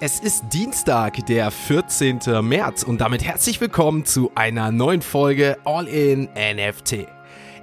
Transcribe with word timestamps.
Es 0.00 0.20
ist 0.20 0.44
Dienstag, 0.52 1.26
der 1.26 1.50
14. 1.50 2.20
März 2.42 2.84
und 2.84 3.00
damit 3.00 3.24
herzlich 3.24 3.60
willkommen 3.60 4.04
zu 4.04 4.30
einer 4.36 4.70
neuen 4.70 5.02
Folge 5.02 5.58
All 5.64 5.88
in 5.88 6.28
NFT. 6.36 7.08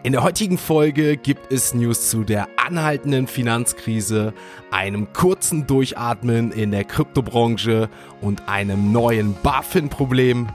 In 0.03 0.11
der 0.11 0.21
heutigen 0.21 0.57
Folge 0.57 1.15
gibt 1.15 1.49
es 1.53 1.73
News 1.73 2.09
zu 2.09 2.25
der 2.25 2.49
anhaltenden 2.57 3.27
Finanzkrise, 3.27 4.33
einem 4.69 5.13
kurzen 5.13 5.65
Durchatmen 5.65 6.51
in 6.51 6.71
der 6.71 6.83
Kryptobranche 6.83 7.89
und 8.19 8.49
einem 8.49 8.91
neuen 8.91 9.33
BaFin-Problem. 9.41 10.49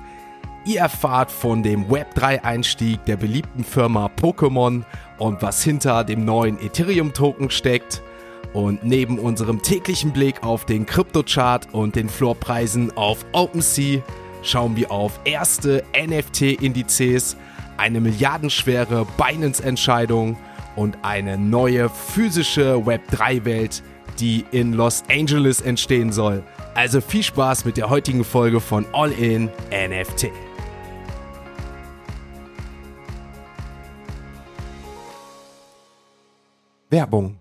Ihr 0.67 0.81
erfahrt 0.81 1.31
von 1.31 1.63
dem 1.63 1.87
Web3-Einstieg 1.87 3.07
der 3.07 3.17
beliebten 3.17 3.65
Firma 3.65 4.11
Pokémon 4.21 4.83
und 5.17 5.41
was 5.41 5.65
hinter 5.65 6.05
dem 6.05 6.27
neuen 6.27 6.61
Ethereum-Token 6.61 7.49
steckt. 7.49 8.03
Und 8.53 8.85
neben 8.85 9.19
unserem 9.19 9.63
täglichen 9.63 10.13
Blick 10.13 10.43
auf 10.43 10.65
den 10.67 10.85
Kryptochart 10.87 11.69
und 11.73 11.95
den 11.95 12.09
Floorpreisen 12.09 12.97
auf 12.97 13.25
OpenSea 13.33 14.03
schauen 14.43 14.77
wir 14.77 14.91
auf 14.91 15.21
erste 15.25 15.85
NFT-Indizes, 15.95 17.37
eine 17.77 18.01
milliardenschwere 18.01 19.07
Binance-Entscheidung 19.17 20.37
und 20.77 20.99
eine 21.03 21.39
neue 21.39 21.89
physische 21.89 22.75
Web3-Welt, 22.75 23.83
die 24.19 24.45
in 24.51 24.73
Los 24.73 25.03
Angeles 25.11 25.61
entstehen 25.61 26.13
soll. 26.13 26.43
Also 26.75 27.01
viel 27.01 27.23
Spaß 27.23 27.65
mit 27.65 27.77
der 27.77 27.89
heutigen 27.89 28.25
Folge 28.25 28.61
von 28.61 28.87
All 28.93 29.13
In 29.13 29.49
NFT. 29.71 30.31
Werbung 36.91 37.41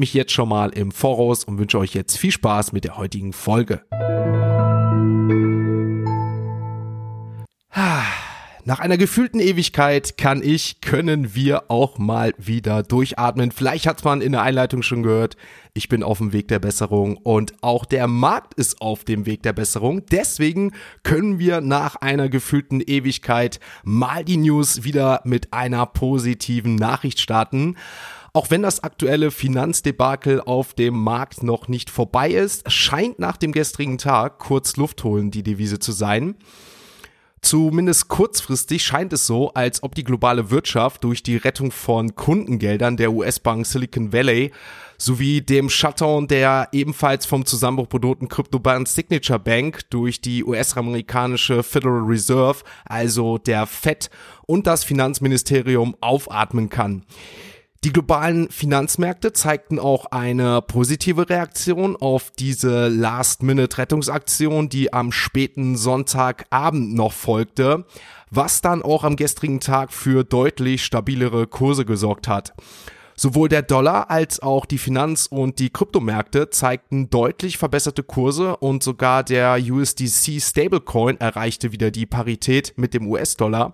mich 0.00 0.14
jetzt 0.14 0.32
schon 0.32 0.48
mal 0.48 0.70
im 0.70 0.90
Voraus 0.90 1.44
und 1.44 1.58
wünsche 1.58 1.78
euch 1.78 1.94
jetzt 1.94 2.18
viel 2.18 2.32
Spaß 2.32 2.72
mit 2.72 2.84
der 2.84 2.96
heutigen 2.96 3.32
Folge. 3.32 3.82
Nach 8.70 8.78
einer 8.78 8.98
gefühlten 8.98 9.40
Ewigkeit 9.40 10.18
kann 10.18 10.42
ich, 10.44 10.80
können 10.80 11.34
wir 11.34 11.70
auch 11.70 11.98
mal 11.98 12.34
wieder 12.36 12.82
durchatmen. 12.82 13.52
Vielleicht 13.52 13.86
hat 13.86 14.04
man 14.04 14.20
in 14.20 14.32
der 14.32 14.42
Einleitung 14.42 14.82
schon 14.82 15.02
gehört, 15.02 15.36
ich 15.72 15.88
bin 15.88 16.02
auf 16.02 16.18
dem 16.18 16.32
Weg 16.32 16.48
der 16.48 16.58
Besserung 16.58 17.16
und 17.16 17.54
auch 17.62 17.84
der 17.84 18.06
Markt 18.06 18.54
ist 18.54 18.80
auf 18.80 19.04
dem 19.04 19.24
Weg 19.24 19.42
der 19.42 19.54
Besserung. 19.54 20.04
Deswegen 20.12 20.72
können 21.02 21.38
wir 21.38 21.60
nach 21.60 21.96
einer 21.96 22.28
gefühlten 22.28 22.80
Ewigkeit 22.80 23.60
mal 23.82 24.24
die 24.24 24.36
News 24.36 24.84
wieder 24.84 25.22
mit 25.24 25.52
einer 25.52 25.86
positiven 25.86 26.76
Nachricht 26.76 27.18
starten. 27.18 27.76
Auch 28.32 28.50
wenn 28.50 28.62
das 28.62 28.84
aktuelle 28.84 29.32
Finanzdebakel 29.32 30.40
auf 30.40 30.74
dem 30.74 30.94
Markt 30.94 31.42
noch 31.42 31.66
nicht 31.66 31.90
vorbei 31.90 32.30
ist, 32.30 32.70
scheint 32.70 33.18
nach 33.18 33.36
dem 33.36 33.50
gestrigen 33.50 33.98
Tag 33.98 34.38
kurz 34.38 34.76
Luft 34.76 35.02
holen 35.02 35.32
die 35.32 35.42
Devise 35.42 35.80
zu 35.80 35.90
sein. 35.90 36.36
Zumindest 37.42 38.08
kurzfristig 38.08 38.84
scheint 38.84 39.14
es 39.14 39.26
so, 39.26 39.52
als 39.54 39.82
ob 39.82 39.94
die 39.94 40.04
globale 40.04 40.50
Wirtschaft 40.50 41.02
durch 41.04 41.22
die 41.22 41.36
Rettung 41.36 41.72
von 41.72 42.14
Kundengeldern 42.14 42.98
der 42.98 43.12
US-Bank 43.12 43.66
Silicon 43.66 44.12
Valley 44.12 44.52
sowie 44.98 45.40
dem 45.40 45.70
Shutdown 45.70 46.28
der 46.28 46.68
ebenfalls 46.72 47.24
vom 47.24 47.46
Zusammenbruch 47.46 47.86
bedrohten 47.86 48.28
Kryptobank 48.28 48.86
Signature 48.86 49.38
Bank 49.38 49.88
durch 49.88 50.20
die 50.20 50.44
US-amerikanische 50.44 51.62
Federal 51.62 52.02
Reserve, 52.02 52.62
also 52.84 53.38
der 53.38 53.66
Fed 53.66 54.10
und 54.46 54.66
das 54.66 54.84
Finanzministerium 54.84 55.96
aufatmen 56.00 56.68
kann. 56.68 57.06
Die 57.82 57.94
globalen 57.94 58.50
Finanzmärkte 58.50 59.32
zeigten 59.32 59.78
auch 59.78 60.04
eine 60.04 60.60
positive 60.60 61.30
Reaktion 61.30 61.96
auf 61.96 62.30
diese 62.30 62.88
Last-Minute-Rettungsaktion, 62.88 64.68
die 64.68 64.92
am 64.92 65.12
späten 65.12 65.78
Sonntagabend 65.78 66.92
noch 66.94 67.12
folgte, 67.12 67.86
was 68.30 68.60
dann 68.60 68.82
auch 68.82 69.02
am 69.02 69.16
gestrigen 69.16 69.60
Tag 69.60 69.94
für 69.94 70.24
deutlich 70.24 70.84
stabilere 70.84 71.46
Kurse 71.46 71.86
gesorgt 71.86 72.28
hat. 72.28 72.52
Sowohl 73.16 73.48
der 73.48 73.62
Dollar 73.62 74.10
als 74.10 74.40
auch 74.40 74.66
die 74.66 74.76
Finanz- 74.76 75.26
und 75.26 75.58
die 75.58 75.70
Kryptomärkte 75.70 76.50
zeigten 76.50 77.08
deutlich 77.08 77.56
verbesserte 77.56 78.02
Kurse 78.02 78.58
und 78.58 78.82
sogar 78.82 79.24
der 79.24 79.58
USDC 79.58 80.38
Stablecoin 80.38 81.18
erreichte 81.18 81.72
wieder 81.72 81.90
die 81.90 82.04
Parität 82.04 82.74
mit 82.76 82.92
dem 82.92 83.06
US-Dollar 83.08 83.72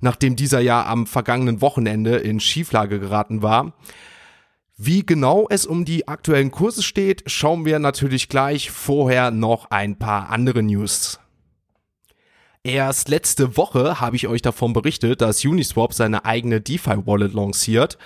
nachdem 0.00 0.36
dieser 0.36 0.60
ja 0.60 0.86
am 0.86 1.06
vergangenen 1.06 1.60
Wochenende 1.60 2.16
in 2.16 2.40
Schieflage 2.40 3.00
geraten 3.00 3.42
war. 3.42 3.74
Wie 4.76 5.06
genau 5.06 5.46
es 5.48 5.64
um 5.64 5.84
die 5.84 6.06
aktuellen 6.06 6.50
Kurse 6.50 6.82
steht, 6.82 7.22
schauen 7.26 7.64
wir 7.64 7.78
natürlich 7.78 8.28
gleich. 8.28 8.70
Vorher 8.70 9.30
noch 9.30 9.70
ein 9.70 9.98
paar 9.98 10.28
andere 10.28 10.62
News. 10.62 11.18
Erst 12.62 13.08
letzte 13.08 13.56
Woche 13.56 14.00
habe 14.00 14.16
ich 14.16 14.26
euch 14.26 14.42
davon 14.42 14.72
berichtet, 14.72 15.20
dass 15.20 15.44
Uniswap 15.44 15.94
seine 15.94 16.24
eigene 16.24 16.60
DeFi-Wallet 16.60 17.32
lanciert. 17.32 17.96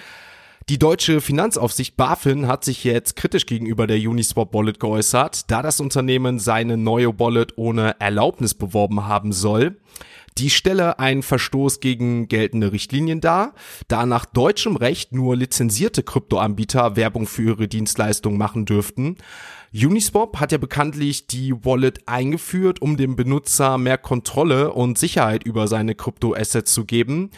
Die 0.69 0.79
deutsche 0.79 1.21
Finanzaufsicht 1.21 1.97
BaFin 1.97 2.47
hat 2.47 2.65
sich 2.65 2.85
jetzt 2.85 3.17
kritisch 3.17 3.47
gegenüber 3.47 3.89
der 3.89 3.97
Uniswap 3.97 4.55
Wallet 4.55 4.79
geäußert, 4.79 5.51
da 5.51 5.63
das 5.63 5.81
Unternehmen 5.81 6.39
seine 6.39 6.77
neue 6.77 7.19
Wallet 7.19 7.55
ohne 7.57 7.99
Erlaubnis 7.99 8.55
beworben 8.55 9.07
haben 9.07 9.33
soll. 9.33 9.81
Die 10.39 10.51
stelle 10.51 10.99
einen 10.99 11.23
Verstoß 11.23 11.81
gegen 11.81 12.29
geltende 12.29 12.73
Richtlinien 12.73 13.21
dar, 13.21 13.55
da 13.89 14.07
nach 14.07 14.25
deutschem 14.25 14.77
Recht 14.77 15.13
nur 15.13 15.37
lizenzierte 15.37 16.03
Kryptoanbieter 16.03 16.97
Werbung 16.97 17.27
für 17.27 17.43
ihre 17.43 17.69
Dienstleistungen 17.69 18.39
machen 18.39 18.65
dürften. 18.65 19.17
Uniswap 19.73 20.41
hat 20.41 20.53
ja 20.53 20.59
bekanntlich 20.59 21.27
die 21.27 21.53
Wallet 21.65 22.09
eingeführt, 22.09 22.83
um 22.83 22.97
dem 22.97 23.17
Benutzer 23.17 23.79
mehr 23.79 23.99
Kontrolle 23.99 24.73
und 24.73 24.99
Sicherheit 24.99 25.45
über 25.45 25.69
seine 25.69 25.95
Kryptoassets 25.95 26.73
zu 26.73 26.85
geben. 26.85 27.31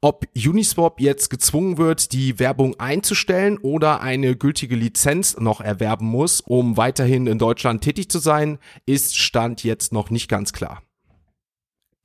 Ob 0.00 0.24
Uniswap 0.36 1.00
jetzt 1.00 1.30
gezwungen 1.30 1.78
wird, 1.78 2.12
die 2.12 2.38
Werbung 2.38 2.78
einzustellen 2.78 3.58
oder 3.58 4.00
eine 4.00 4.36
gültige 4.36 4.76
Lizenz 4.76 5.36
noch 5.38 5.60
erwerben 5.60 6.06
muss, 6.06 6.40
um 6.40 6.76
weiterhin 6.76 7.26
in 7.26 7.38
Deutschland 7.38 7.82
tätig 7.82 8.10
zu 8.10 8.18
sein, 8.18 8.58
ist 8.84 9.16
Stand 9.16 9.64
jetzt 9.64 9.92
noch 9.92 10.10
nicht 10.10 10.28
ganz 10.28 10.52
klar. 10.52 10.82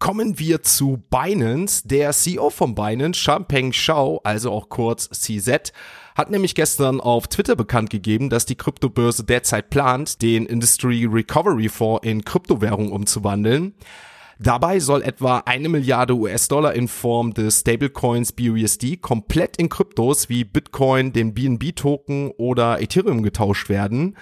Kommen 0.01 0.39
wir 0.39 0.63
zu 0.63 1.03
Binance. 1.11 1.87
Der 1.87 2.11
CEO 2.11 2.49
von 2.49 2.73
Binance, 2.73 3.19
Champeng 3.19 3.71
Shao, 3.71 4.19
also 4.23 4.51
auch 4.51 4.67
kurz 4.67 5.07
CZ, 5.11 5.73
hat 6.15 6.31
nämlich 6.31 6.55
gestern 6.55 6.99
auf 6.99 7.27
Twitter 7.27 7.55
bekannt 7.55 7.91
gegeben, 7.91 8.31
dass 8.31 8.47
die 8.47 8.55
Kryptobörse 8.55 9.23
derzeit 9.23 9.69
plant, 9.69 10.23
den 10.23 10.47
Industry 10.47 11.05
Recovery 11.05 11.69
Fonds 11.69 12.03
in 12.03 12.25
Kryptowährung 12.25 12.91
umzuwandeln. 12.91 13.75
Dabei 14.39 14.79
soll 14.79 15.03
etwa 15.03 15.43
eine 15.45 15.69
Milliarde 15.69 16.15
US-Dollar 16.15 16.73
in 16.73 16.87
Form 16.87 17.35
des 17.35 17.59
Stablecoins 17.59 18.31
BUSD 18.31 18.97
komplett 18.97 19.57
in 19.57 19.69
Kryptos 19.69 20.29
wie 20.29 20.45
Bitcoin, 20.45 21.13
den 21.13 21.35
BNB-Token 21.35 22.31
oder 22.37 22.81
Ethereum 22.81 23.21
getauscht 23.21 23.69
werden. 23.69 24.17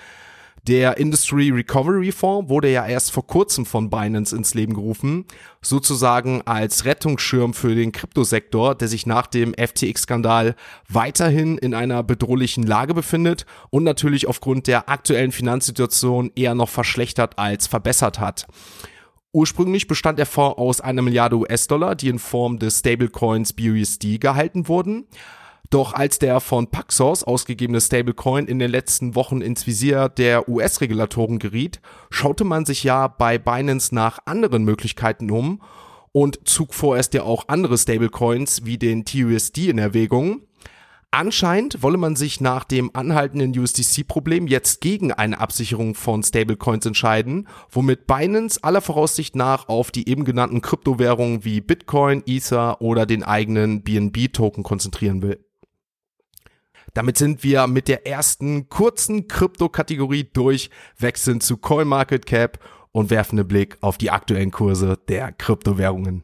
Der 0.68 0.98
Industry 0.98 1.50
Recovery 1.52 2.12
Fonds 2.12 2.50
wurde 2.50 2.72
ja 2.72 2.86
erst 2.86 3.12
vor 3.12 3.26
kurzem 3.26 3.66
von 3.66 3.90
Binance 3.90 4.36
ins 4.36 4.54
Leben 4.54 4.74
gerufen, 4.74 5.26
sozusagen 5.62 6.42
als 6.46 6.86
Rettungsschirm 6.86 7.54
für 7.54 7.74
den 7.76 7.92
Kryptosektor, 7.92 8.76
der 8.76 8.88
sich 8.88 9.06
nach 9.06 9.28
dem 9.28 9.54
FTX-Skandal 9.54 10.56
weiterhin 10.88 11.58
in 11.58 11.74
einer 11.74 12.04
bedrohlichen 12.04 12.64
Lage 12.64 12.94
befindet 12.94 13.46
und 13.70 13.84
natürlich 13.84 14.28
aufgrund 14.28 14.68
der 14.68 14.90
aktuellen 14.90 15.32
Finanzsituation 15.32 16.32
eher 16.36 16.56
noch 16.56 16.70
verschlechtert 16.70 17.40
als 17.40 17.68
verbessert 17.68 18.20
hat. 18.20 18.46
Ursprünglich 19.32 19.88
bestand 19.88 20.18
der 20.18 20.26
Fonds 20.26 20.58
aus 20.58 20.82
einer 20.82 21.04
Milliarde 21.04 21.38
US-Dollar, 21.38 21.96
die 21.96 22.10
in 22.10 22.18
Form 22.18 22.58
des 22.58 22.80
Stablecoins 22.80 23.54
BUSD 23.54 24.18
gehalten 24.18 24.68
wurden. 24.68 25.06
Doch 25.72 25.94
als 25.94 26.18
der 26.18 26.40
von 26.40 26.68
Paxos 26.68 27.24
ausgegebene 27.24 27.80
Stablecoin 27.80 28.48
in 28.48 28.58
den 28.58 28.72
letzten 28.72 29.14
Wochen 29.14 29.42
ins 29.42 29.68
Visier 29.68 30.10
der 30.10 30.50
US-Regulatoren 30.50 31.38
geriet, 31.38 31.80
schaute 32.10 32.44
man 32.44 32.66
sich 32.66 32.84
ja 32.84 33.08
bei 33.08 33.38
Binance 33.38 33.94
nach 33.94 34.18
anderen 34.26 34.64
Möglichkeiten 34.64 35.30
um 35.30 35.62
und 36.12 36.40
zog 36.46 36.74
vorerst 36.74 37.14
ja 37.14 37.22
auch 37.22 37.50
andere 37.50 37.78
Stablecoins 37.78 38.66
wie 38.66 38.80
den 38.80 39.06
TUSD 39.06 39.70
in 39.70 39.78
Erwägung. 39.78 40.42
Anscheinend 41.12 41.84
wolle 41.84 41.98
man 41.98 42.16
sich 42.16 42.42
nach 42.42 42.64
dem 42.64 42.90
anhaltenden 42.96 43.58
USDC-Problem 43.58 44.48
jetzt 44.48 44.82
gegen 44.82 45.12
eine 45.12 45.40
Absicherung 45.40 45.94
von 45.94 46.24
Stablecoins 46.24 46.88
entscheiden, 46.88 47.48
womit 47.70 48.08
Binance 48.08 48.64
aller 48.64 48.82
Voraussicht 48.82 49.36
nach 49.36 49.70
auf 49.70 49.92
die 49.92 50.10
eben 50.10 50.24
genannten 50.24 50.62
Kryptowährungen 50.62 51.46
wie 51.46 51.62
Bitcoin, 51.62 52.24
Ether 52.26 52.82
oder 52.82 53.06
den 53.06 53.24
eigenen 53.24 53.84
BNB-Token 53.84 54.64
konzentrieren 54.64 55.22
will. 55.22 55.44
Damit 56.94 57.18
sind 57.18 57.44
wir 57.44 57.68
mit 57.68 57.88
der 57.88 58.08
ersten 58.08 58.70
kurzen 58.70 59.28
Krypto-Kategorie 59.28 60.30
durch, 60.32 60.70
wechseln 60.98 61.42
zu 61.42 61.58
CoinMarketCap 61.58 62.60
und 62.92 63.10
werfen 63.10 63.40
einen 63.40 63.48
Blick 63.48 63.78
auf 63.82 63.98
die 63.98 64.12
aktuellen 64.12 64.52
Kurse 64.52 64.98
der 65.08 65.32
Kryptowährungen. 65.32 66.24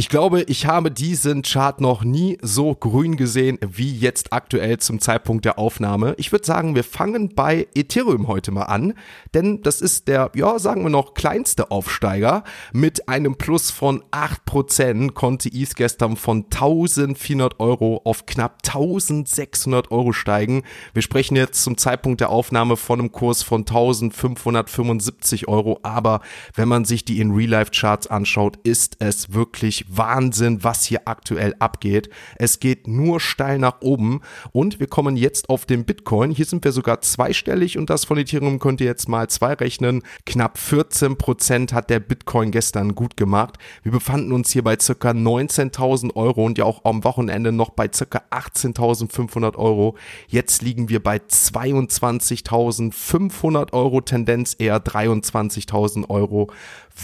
Ich 0.00 0.08
glaube, 0.08 0.40
ich 0.44 0.64
habe 0.64 0.90
diesen 0.90 1.42
Chart 1.42 1.78
noch 1.78 2.04
nie 2.04 2.38
so 2.40 2.74
grün 2.74 3.16
gesehen 3.16 3.58
wie 3.60 3.94
jetzt 3.94 4.32
aktuell 4.32 4.78
zum 4.78 4.98
Zeitpunkt 4.98 5.44
der 5.44 5.58
Aufnahme. 5.58 6.14
Ich 6.16 6.32
würde 6.32 6.46
sagen, 6.46 6.74
wir 6.74 6.84
fangen 6.84 7.34
bei 7.34 7.68
Ethereum 7.74 8.26
heute 8.26 8.50
mal 8.50 8.62
an, 8.62 8.94
denn 9.34 9.60
das 9.60 9.82
ist 9.82 10.08
der, 10.08 10.30
ja, 10.34 10.58
sagen 10.58 10.84
wir 10.84 10.88
noch, 10.88 11.12
kleinste 11.12 11.70
Aufsteiger. 11.70 12.44
Mit 12.72 13.10
einem 13.10 13.36
Plus 13.36 13.70
von 13.70 14.02
8% 14.10 15.10
konnte 15.10 15.50
ETH 15.52 15.76
gestern 15.76 16.16
von 16.16 16.44
1400 16.44 17.60
Euro 17.60 18.00
auf 18.04 18.24
knapp 18.24 18.62
1600 18.64 19.90
Euro 19.90 20.14
steigen. 20.14 20.62
Wir 20.94 21.02
sprechen 21.02 21.36
jetzt 21.36 21.62
zum 21.62 21.76
Zeitpunkt 21.76 22.22
der 22.22 22.30
Aufnahme 22.30 22.78
von 22.78 23.00
einem 23.00 23.12
Kurs 23.12 23.42
von 23.42 23.66
1575 23.66 25.46
Euro, 25.46 25.78
aber 25.82 26.22
wenn 26.54 26.68
man 26.68 26.86
sich 26.86 27.04
die 27.04 27.20
in 27.20 27.32
Real-Life-Charts 27.32 28.06
anschaut, 28.06 28.56
ist 28.62 28.96
es 29.00 29.34
wirklich 29.34 29.89
Wahnsinn, 29.96 30.62
was 30.62 30.84
hier 30.84 31.02
aktuell 31.06 31.54
abgeht. 31.58 32.10
Es 32.36 32.60
geht 32.60 32.86
nur 32.86 33.20
steil 33.20 33.58
nach 33.58 33.80
oben 33.80 34.20
und 34.52 34.80
wir 34.80 34.86
kommen 34.86 35.16
jetzt 35.16 35.48
auf 35.48 35.66
den 35.66 35.84
Bitcoin. 35.84 36.30
Hier 36.30 36.44
sind 36.44 36.64
wir 36.64 36.72
sogar 36.72 37.00
zweistellig 37.00 37.78
und 37.78 37.90
das 37.90 38.04
von 38.04 38.18
Ethereum 38.18 38.58
könnt 38.58 38.80
ihr 38.80 38.86
jetzt 38.86 39.08
mal 39.08 39.28
zwei 39.28 39.54
rechnen. 39.54 40.02
Knapp 40.26 40.58
14 40.58 41.16
Prozent 41.16 41.72
hat 41.72 41.90
der 41.90 42.00
Bitcoin 42.00 42.50
gestern 42.50 42.94
gut 42.94 43.16
gemacht. 43.16 43.58
Wir 43.82 43.92
befanden 43.92 44.32
uns 44.32 44.50
hier 44.50 44.62
bei 44.62 44.76
circa 44.78 45.10
19.000 45.10 46.16
Euro 46.16 46.44
und 46.44 46.58
ja 46.58 46.64
auch 46.64 46.84
am 46.84 47.04
Wochenende 47.04 47.52
noch 47.52 47.70
bei 47.70 47.88
circa 47.92 48.22
18.500 48.30 49.56
Euro. 49.56 49.96
Jetzt 50.28 50.62
liegen 50.62 50.88
wir 50.88 51.02
bei 51.02 51.16
22.500 51.16 53.72
Euro, 53.72 54.00
Tendenz 54.00 54.54
eher 54.58 54.78
23.000 54.78 56.08
Euro. 56.10 56.50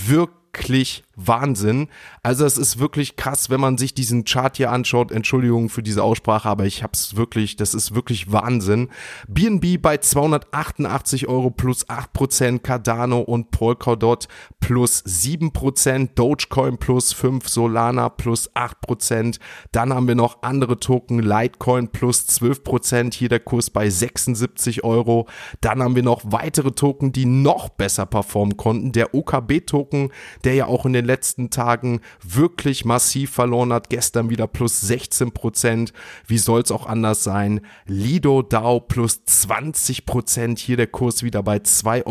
Wirklich 0.07 0.47
wirklich 0.57 1.05
Wahnsinn. 1.17 1.89
Also 2.23 2.45
es 2.45 2.59
ist 2.59 2.79
wirklich 2.79 3.17
krass, 3.17 3.49
wenn 3.51 3.61
man 3.61 3.79
sich 3.79 3.95
diesen 3.95 4.25
Chart 4.25 4.57
hier 4.57 4.71
anschaut. 4.71 5.11
Entschuldigung 5.11 5.71
für 5.71 5.83
diese 5.83 6.03
Aussprache, 6.03 6.49
aber 6.49 6.67
ich 6.67 6.83
hab's 6.83 7.17
wirklich, 7.17 7.57
das 7.57 7.75
ist 7.75 7.95
wirklich 7.95 8.31
Wahnsinn. 8.31 8.91
BNB 9.27 9.81
bei 9.81 9.97
288 9.97 11.27
Euro 11.27 11.51
plus 11.51 11.89
8%, 11.89 12.61
Cardano 12.61 13.21
und 13.21 13.51
Polkadot 13.51 14.29
plus 14.61 15.05
7%, 15.07 16.11
Dogecoin 16.15 16.77
plus 16.77 17.13
5, 17.15 17.49
Solana 17.49 18.11
plus 18.11 18.55
8%. 18.55 19.39
Dann 19.73 19.95
haben 19.95 20.09
wir 20.09 20.15
noch 20.15 20.43
andere 20.43 20.79
Token, 20.79 21.21
Litecoin 21.21 21.89
plus 21.89 22.27
12%, 22.29 23.15
hier 23.15 23.31
der 23.31 23.41
Kurs 23.41 23.71
bei 23.71 23.89
76 23.89 24.85
Euro. 24.85 25.27
Dann 25.63 25.83
haben 25.83 25.97
wir 25.97 26.03
noch 26.03 26.21
weitere 26.27 26.73
Token, 26.73 27.13
die 27.13 27.25
noch 27.25 27.71
besser 27.71 28.05
performen 28.05 28.59
konnten. 28.59 28.93
Der 28.93 29.15
OKB-Token, 29.15 30.11
der 30.45 30.55
ja 30.55 30.67
auch 30.67 30.85
in 30.85 30.93
den 30.93 31.06
letzten 31.07 31.51
Tagen 31.51 32.01
wirklich 32.23 32.85
massiv 32.85 33.31
verloren 33.31 33.73
hat. 33.73 33.89
Gestern 33.89 34.31
wieder 34.31 34.47
plus 34.47 34.81
16 34.81 35.33
Prozent. 35.33 35.93
Wie 36.27 36.39
soll 36.39 36.61
es 36.61 36.71
auch 36.71 36.87
anders 36.87 37.25
sein? 37.25 37.61
Lido 37.87 38.43
DAO 38.43 38.81
plus 38.81 39.25
20 39.25 40.05
Prozent. 40.05 40.59
Hier 40.59 40.77
der 40.77 40.89
Kurs 40.89 41.23
wieder 41.23 41.43
bei 41.43 41.57
2,50 41.57 42.05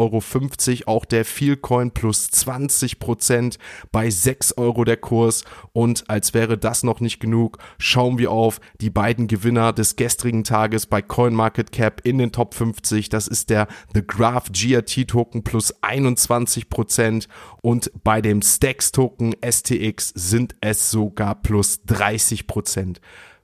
Euro. 0.87 0.97
Auch 0.97 1.05
der 1.05 1.25
Feelcoin 1.25 1.91
plus 1.91 2.29
20 2.29 2.99
Prozent. 2.99 3.57
Bei 3.91 4.09
6 4.09 4.57
Euro 4.57 4.83
der 4.83 4.97
Kurs. 4.97 5.43
Und 5.73 6.09
als 6.09 6.33
wäre 6.33 6.57
das 6.57 6.83
noch 6.83 6.99
nicht 6.99 7.19
genug, 7.19 7.57
schauen 7.77 8.17
wir 8.17 8.31
auf 8.31 8.59
die 8.81 8.89
beiden 8.89 9.27
Gewinner 9.27 9.73
des 9.73 9.95
gestrigen 9.95 10.43
Tages 10.43 10.85
bei 10.85 11.01
CoinMarketCap 11.01 12.01
in 12.05 12.17
den 12.17 12.31
Top 12.31 12.53
50. 12.53 13.09
Das 13.09 13.27
ist 13.27 13.49
der 13.49 13.67
The 13.93 14.05
Graph 14.05 14.51
GRT 14.51 15.07
Token 15.07 15.43
plus 15.43 15.73
21 15.81 16.69
Prozent 16.69 17.27
und 17.61 17.91
bei 18.03 18.21
dem 18.21 18.41
Stacks-Token 18.85 19.35
STX 19.43 20.09
sind 20.15 20.55
es 20.61 20.91
sogar 20.91 21.35
plus 21.41 21.83
30 21.85 22.45
Prozent. 22.45 23.01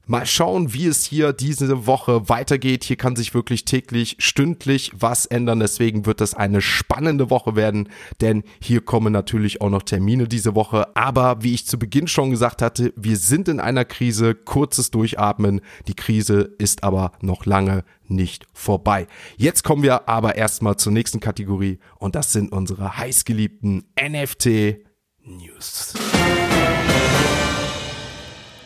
Mal 0.07 0.25
schauen, 0.25 0.73
wie 0.73 0.87
es 0.87 1.05
hier 1.05 1.31
diese 1.31 1.87
Woche 1.87 2.27
weitergeht. 2.27 2.83
Hier 2.83 2.95
kann 2.95 3.15
sich 3.15 3.33
wirklich 3.33 3.65
täglich, 3.65 4.17
stündlich 4.19 4.91
was 4.95 5.25
ändern. 5.25 5.59
Deswegen 5.59 6.05
wird 6.05 6.21
das 6.21 6.33
eine 6.33 6.61
spannende 6.61 7.29
Woche 7.29 7.55
werden, 7.55 7.89
denn 8.19 8.43
hier 8.61 8.81
kommen 8.81 9.13
natürlich 9.13 9.61
auch 9.61 9.69
noch 9.69 9.83
Termine 9.83 10.27
diese 10.27 10.53
Woche. 10.53 10.95
Aber 10.95 11.43
wie 11.43 11.53
ich 11.53 11.65
zu 11.65 11.79
Beginn 11.79 12.07
schon 12.07 12.31
gesagt 12.31 12.61
hatte, 12.61 12.93
wir 12.95 13.17
sind 13.17 13.47
in 13.47 13.59
einer 13.59 13.85
Krise. 13.85 14.35
Kurzes 14.35 14.91
Durchatmen. 14.91 15.61
Die 15.87 15.95
Krise 15.95 16.51
ist 16.57 16.83
aber 16.83 17.13
noch 17.21 17.45
lange 17.45 17.83
nicht 18.07 18.45
vorbei. 18.53 19.07
Jetzt 19.37 19.63
kommen 19.63 19.83
wir 19.83 20.09
aber 20.09 20.35
erstmal 20.35 20.75
zur 20.77 20.91
nächsten 20.91 21.19
Kategorie 21.19 21.79
und 21.99 22.15
das 22.15 22.33
sind 22.33 22.51
unsere 22.51 22.97
heißgeliebten 22.97 23.85
NFT 23.99 24.90
News. 25.23 25.93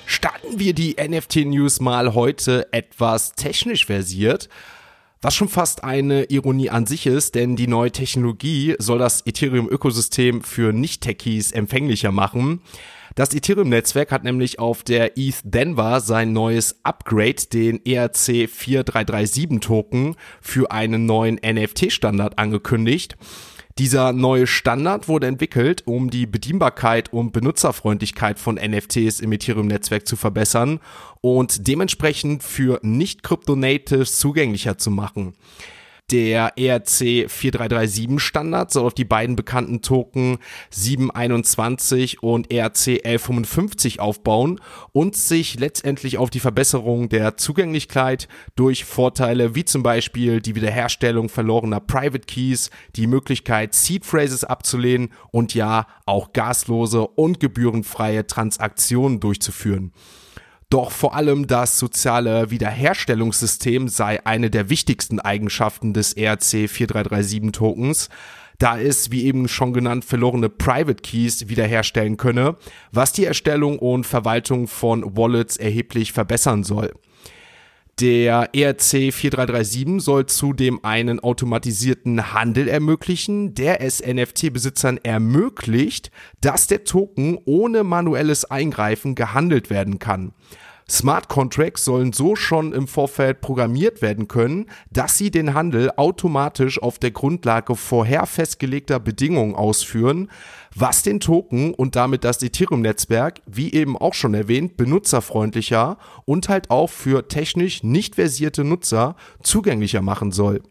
Starten 0.06 0.60
wir 0.60 0.74
die 0.74 0.96
NFT 0.96 1.46
News 1.46 1.82
mal 1.82 2.14
heute 2.14 2.72
etwas 2.72 3.34
technisch 3.34 3.86
versiert. 3.86 4.48
Was 5.22 5.36
schon 5.36 5.50
fast 5.50 5.84
eine 5.84 6.26
Ironie 6.26 6.70
an 6.70 6.86
sich 6.86 7.08
ist, 7.08 7.36
denn 7.36 7.56
die 7.56 7.68
neue 7.68 7.92
Technologie 7.92 8.76
soll 8.80 9.00
das 9.00 9.26
Ethereum-Ökosystem 9.26 10.44
für 10.44 10.72
Nicht-Techies 10.72 11.52
empfänglicher 11.52 12.12
machen. 12.12 12.62
Das 13.16 13.34
Ethereum-Netzwerk 13.34 14.12
hat 14.12 14.24
nämlich 14.24 14.60
auf 14.60 14.84
der 14.84 15.18
ETH 15.18 15.42
Denver 15.44 16.00
sein 16.00 16.32
neues 16.32 16.80
Upgrade, 16.84 17.48
den 17.52 17.86
ERC 17.86 18.50
4337 18.50 19.60
Token, 19.62 20.16
für 20.42 20.72
einen 20.72 21.06
neuen 21.06 21.40
NFT-Standard 21.44 22.38
angekündigt. 22.38 23.18
Dieser 23.78 24.14
neue 24.14 24.48
Standard 24.48 25.10
wurde 25.10 25.28
entwickelt, 25.28 25.84
um 25.86 26.10
die 26.10 26.26
Bedienbarkeit 26.26 27.12
und 27.12 27.34
Benutzerfreundlichkeit 27.34 28.40
von 28.40 28.56
NFTs 28.56 29.20
im 29.20 29.34
Ethereum-Netzwerk 29.34 30.08
zu 30.08 30.16
verbessern 30.16 30.80
und 31.20 31.68
dementsprechend 31.68 32.42
für 32.42 32.80
Nicht-Crypto-Natives 32.84 34.18
zugänglicher 34.18 34.78
zu 34.78 34.92
machen. 34.92 35.34
Der 36.12 36.54
ERC 36.56 37.32
4337 37.32 38.20
Standard 38.20 38.70
soll 38.70 38.86
auf 38.86 38.94
die 38.94 39.06
beiden 39.06 39.36
bekannten 39.36 39.82
Token 39.82 40.38
721 40.70 42.22
und 42.22 42.52
ERC 42.52 43.04
1155 43.04 44.00
aufbauen 44.00 44.62
und 44.92 45.16
sich 45.16 45.60
letztendlich 45.60 46.20
auf 46.20 46.30
die 46.30 46.40
Verbesserung 46.40 47.10
der 47.10 47.38
Zugänglichkeit 47.38 48.28
durch 48.56 48.86
Vorteile 48.86 49.56
wie 49.56 49.66
zum 49.66 49.82
Beispiel 49.82 50.42
die 50.42 50.54
Wiederherstellung 50.54 51.28
verlorener 51.28 51.80
Private 51.80 52.28
Keys, 52.28 52.70
die 52.96 53.08
Möglichkeit 53.08 53.74
Seed 53.74 54.06
Phrases 54.06 54.44
abzulehnen 54.44 55.10
und 55.32 55.56
ja 55.56 55.88
auch 56.06 56.34
gaslose 56.34 57.02
und 57.08 57.40
gebührenfreie 57.40 58.28
Transaktionen 58.28 59.20
durchzuführen. 59.20 59.92
Doch 60.76 60.92
vor 60.92 61.16
allem 61.16 61.48
das 61.48 61.80
soziale 61.80 62.52
Wiederherstellungssystem 62.52 63.88
sei 63.88 64.26
eine 64.26 64.50
der 64.50 64.70
wichtigsten 64.70 65.22
Eigenschaften 65.22 65.94
des 65.94 66.12
ERC 66.12 66.70
4337 66.70 67.54
Tokens 67.54 68.10
da 68.58 68.78
es, 68.78 69.10
wie 69.10 69.24
eben 69.24 69.48
schon 69.48 69.72
genannt, 69.72 70.04
verlorene 70.04 70.50
Private 70.50 71.02
Keys 71.02 71.48
wiederherstellen 71.48 72.18
könne, 72.18 72.58
was 72.92 73.14
die 73.14 73.24
Erstellung 73.24 73.80
und 73.80 74.06
Verwaltung 74.06 74.68
von 74.68 75.16
Wallets 75.16 75.56
erheblich 75.56 76.12
verbessern 76.12 76.66
soll. 76.66 76.92
Der 78.02 78.50
ERC 78.54 79.14
4337 79.14 80.04
soll 80.04 80.26
zudem 80.26 80.84
einen 80.84 81.22
automatisierten 81.22 82.34
Handel 82.34 82.68
ermöglichen, 82.68 83.56
der 83.56 83.80
es 83.80 84.06
NFT-Besitzern 84.06 85.00
ermöglicht, 85.04 86.12
dass 86.42 86.68
der 86.68 86.84
Token 86.84 87.38
ohne 87.46 87.86
manuelles 87.86 88.44
Eingreifen 88.44 89.16
gehandelt 89.16 89.70
werden 89.70 90.00
kann. 90.00 90.34
Smart 90.88 91.30
Contracts 91.30 91.84
sollen 91.84 92.14
so 92.14 92.36
schon 92.36 92.72
im 92.72 92.88
Vorfeld 92.88 93.42
programmiert 93.42 94.04
werden 94.04 94.28
können, 94.28 94.68
dass 94.92 95.18
sie 95.18 95.32
den 95.32 95.56
Handel 95.56 95.92
automatisch 95.96 96.82
auf 96.82 97.00
der 97.00 97.10
Grundlage 97.10 97.76
vorher 97.76 98.28
festgelegter 98.28 99.00
Bedingungen 99.00 99.56
ausführen, 99.56 100.30
was 100.76 101.02
den 101.02 101.20
Token 101.20 101.74
und 101.74 101.96
damit 101.96 102.24
das 102.24 102.44
Ethereum-Netzwerk, 102.44 103.42
wie 103.48 103.74
eben 103.74 103.98
auch 103.98 104.14
schon 104.14 104.36
erwähnt, 104.36 104.78
benutzerfreundlicher 104.78 105.98
und 106.26 106.50
halt 106.50 106.70
auch 106.70 106.92
für 106.92 107.28
technisch 107.28 107.82
nicht 107.82 108.16
versierte 108.16 108.64
Nutzer 108.64 109.16
zugänglicher 109.42 110.04
machen 110.04 110.32
soll. 110.32 110.62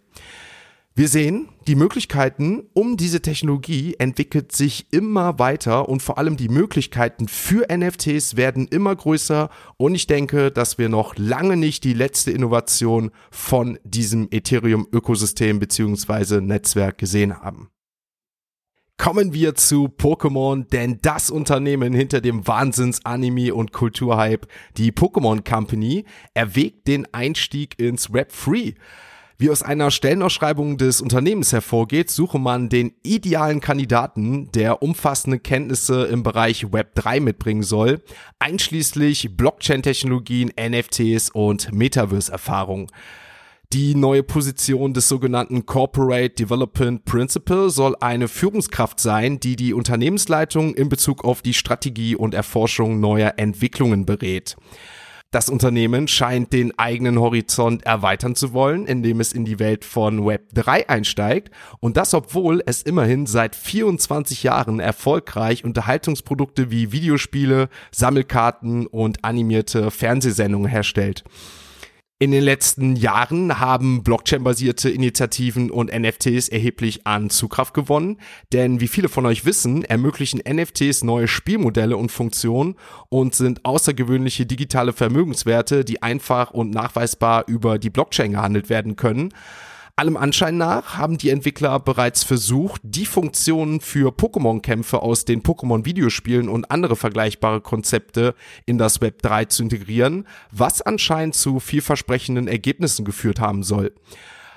Wir 0.97 1.09
sehen, 1.09 1.49
die 1.67 1.75
Möglichkeiten 1.75 2.69
um 2.73 2.97
diese 2.97 3.21
Technologie 3.21 3.97
entwickelt 3.99 4.53
sich 4.53 4.93
immer 4.93 5.41
weiter 5.41 5.89
und 5.89 6.03
vor 6.03 6.19
allem 6.19 6.37
die 6.37 6.49
Möglichkeiten 6.49 7.27
für 7.27 7.67
NFTs 7.69 8.37
werden 8.37 8.69
immer 8.69 8.95
größer 8.95 9.51
und 9.77 9.97
ich 9.97 10.07
denke, 10.07 10.53
dass 10.53 10.79
wir 10.79 10.89
noch 10.89 11.17
lange 11.17 11.57
nicht 11.57 11.83
die 11.83 11.95
letzte 11.95 12.31
Innovation 12.31 13.11
von 13.33 13.77
diesem 13.83 14.29
Ethereum-Ökosystem 14.31 15.59
bzw. 15.59 16.41
Netzwerk 16.41 16.99
gesehen 16.99 17.41
haben. 17.41 17.71
Kommen 18.97 19.35
wir 19.35 19.57
zu 19.57 19.87
Pokémon, 19.87 20.69
denn 20.71 21.01
das 21.03 21.29
Unternehmen 21.29 21.93
hinter 21.93 22.21
dem 22.21 22.47
Wahnsinns-Anime- 22.47 23.53
und 23.53 23.73
Kulturhype, 23.73 24.47
die 24.77 24.93
Pokémon 24.93 25.43
Company, 25.43 26.05
erwägt 26.35 26.87
den 26.87 27.13
Einstieg 27.13 27.81
ins 27.81 28.13
Web 28.13 28.33
3. 28.45 28.75
Wie 29.45 29.51
aus 29.51 29.63
einer 29.63 29.91
Stellenausschreibung 29.91 30.79
des 30.79 31.03
Unternehmens 31.03 31.53
hervorgeht, 31.53 32.11
suche 32.11 32.39
man 32.39 32.71
den 32.71 32.95
idealen 33.03 33.61
Kandidaten, 33.61 34.51
der 34.53 34.83
umfassende 34.83 35.39
Kenntnisse 35.39 36.05
im 36.05 36.23
Bereich 36.23 36.73
Web 36.73 36.95
3 36.95 37.21
mitbringen 37.21 37.63
soll, 37.63 38.03
einschließlich 38.39 39.37
Blockchain-Technologien, 39.37 40.51
NFTs 40.59 41.29
und 41.29 41.75
Metaverse-Erfahrung. 41.75 42.91
Die 43.75 43.95
neue 43.95 44.23
Position 44.23 44.95
des 44.95 45.11
sogenannten 45.11 45.67
Corporate 45.67 46.31
Development 46.31 47.05
Principal 47.05 47.69
soll 47.69 47.97
eine 48.01 48.29
Führungskraft 48.29 48.99
sein, 48.99 49.41
die 49.41 49.57
die 49.57 49.75
Unternehmensleitung 49.75 50.75
in 50.75 50.89
Bezug 50.89 51.23
auf 51.23 51.43
die 51.43 51.53
Strategie 51.53 52.17
und 52.17 52.33
Erforschung 52.33 52.99
neuer 52.99 53.35
Entwicklungen 53.37 54.07
berät. 54.07 54.57
Das 55.35 55.49
Unternehmen 55.49 56.07
scheint 56.07 56.53
den 56.53 56.79
eigenen 56.79 57.19
Horizont 57.19 57.85
erweitern 57.85 58.37
zu 58.37 58.53
wollen, 58.53 58.87
indem 58.87 59.19
es 59.19 59.33
in 59.33 59.45
die 59.45 59.59
Welt 59.59 59.85
von 59.85 60.25
Web 60.25 60.51
3 60.55 60.89
einsteigt 60.89 61.51
und 61.81 61.97
das 61.97 62.15
obwohl 62.15 62.63
es 62.67 62.83
immerhin 62.83 63.27
seit 63.27 63.57
24 63.57 64.45
Jahren 64.45 64.79
erfolgreich 64.79 65.65
Unterhaltungsprodukte 65.65 66.71
wie 66.71 66.93
Videospiele, 66.93 67.69
Sammelkarten 67.91 68.87
und 68.87 69.25
animierte 69.25 69.91
Fernsehsendungen 69.91 70.71
herstellt. 70.71 71.25
In 72.21 72.31
den 72.31 72.45
letzten 72.45 72.95
Jahren 72.95 73.59
haben 73.59 74.05
Blockchain-basierte 74.05 74.89
Initiativen 74.89 75.69
und 75.69 75.93
NFTs 75.93 76.49
erheblich 76.49 77.09
an 77.09 77.29
Zugkraft 77.29 77.75
gewonnen, 77.75 78.21
denn 78.53 78.81
wie 78.81 78.87
viele 78.87 79.09
von 79.09 79.27
euch 79.27 79.45
wissen, 79.45 79.85
ermöglichen 79.85 80.41
NFTs 80.49 81.03
neue 81.03 81.27
Spielmodelle 81.27 81.97
und 81.97 82.13
Funktionen 82.13 82.77
und 83.09 83.35
sind 83.35 83.65
außergewöhnliche 83.65 84.47
digitale 84.47 84.93
Vermögenswerte, 84.93 85.85
die 85.85 86.05
einfach 86.05 86.53
und 86.53 86.71
nachweisbar 86.71 87.47
über 87.49 87.81
die 87.81 87.91
Blockchain 87.91 88.31
gehandelt 88.31 88.69
werden 88.69 88.95
können. 88.95 89.35
Allem 89.97 90.17
Anschein 90.17 90.57
nach 90.57 90.99
haben 90.99 91.19
die 91.19 91.31
Entwickler 91.31 91.79
bereits 91.79 92.25
versucht, 92.25 92.81
die 92.83 93.07
Funktionen 93.07 93.81
für 93.81 94.11
Pokémon-Kämpfe 94.11 95.01
aus 95.01 95.25
den 95.25 95.45
Pokémon-Videospielen 95.45 96.49
und 96.49 96.69
andere 96.69 96.97
vergleichbare 96.97 97.61
Konzepte 97.61 98.35
in 98.67 98.77
das 98.77 99.01
Web 99.01 99.23
3 99.23 99.45
zu 99.45 99.63
integrieren, 99.63 100.27
was 100.51 100.83
anscheinend 100.83 101.37
zu 101.37 101.61
vielversprechenden 101.61 102.49
Ergebnissen 102.49 103.05
geführt 103.05 103.39
haben 103.39 103.63
soll. 103.63 103.95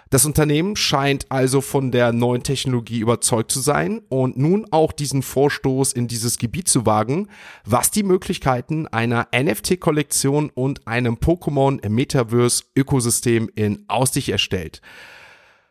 Das 0.09 0.25
Unternehmen 0.25 0.75
scheint 0.75 1.27
also 1.29 1.61
von 1.61 1.91
der 1.91 2.13
neuen 2.13 2.41
Technologie 2.41 2.97
überzeugt 2.97 3.51
zu 3.51 3.59
sein 3.59 4.01
und 4.09 4.37
nun 4.37 4.65
auch 4.71 4.91
diesen 4.91 5.21
Vorstoß 5.21 5.93
in 5.93 6.07
dieses 6.07 6.39
Gebiet 6.39 6.67
zu 6.67 6.87
wagen, 6.87 7.27
was 7.63 7.91
die 7.91 8.01
Möglichkeiten 8.01 8.87
einer 8.87 9.27
NFT-Kollektion 9.35 10.49
und 10.49 10.87
einem 10.87 11.17
Pokémon-Metaverse-Ökosystem 11.17 13.51
in 13.53 13.85
Aussicht 13.87 14.29
erstellt 14.29 14.81